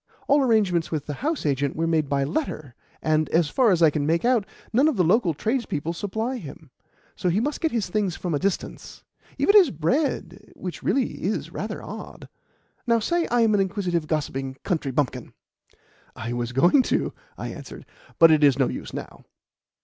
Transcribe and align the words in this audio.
All 0.27 0.41
arrangements 0.41 0.89
with 0.89 1.05
the 1.05 1.13
house 1.21 1.45
agent 1.45 1.75
were 1.75 1.85
made 1.85 2.09
by 2.09 2.23
letter, 2.23 2.73
and, 3.03 3.29
as 3.29 3.49
far 3.51 3.69
as 3.69 3.83
I 3.83 3.91
can 3.91 4.03
make 4.03 4.25
out, 4.25 4.47
none 4.73 4.87
of 4.87 4.95
the 4.97 5.03
local 5.03 5.35
tradespeople 5.35 5.93
supply 5.93 6.37
him, 6.37 6.71
so 7.15 7.29
he 7.29 7.39
must 7.39 7.61
get 7.61 7.69
his 7.71 7.87
things 7.87 8.15
from 8.15 8.33
a 8.33 8.39
distance 8.39 9.03
even 9.37 9.55
his 9.55 9.69
bread, 9.69 10.53
which 10.55 10.81
really 10.81 11.21
is 11.21 11.51
rather 11.51 11.83
odd. 11.83 12.27
Now 12.87 12.97
say 12.97 13.27
I 13.27 13.41
am 13.41 13.53
an 13.53 13.59
inquisitive, 13.61 14.07
gossiping 14.07 14.55
country 14.63 14.89
bumpkin." 14.89 15.33
"I 16.15 16.33
was 16.33 16.51
going 16.51 16.81
to," 16.89 17.13
I 17.37 17.49
answered, 17.49 17.85
"but 18.17 18.31
it 18.31 18.43
is 18.43 18.57
no 18.57 18.69
use 18.69 18.95
now." 18.95 19.23